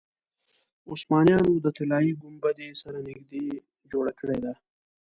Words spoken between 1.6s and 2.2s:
د طلایي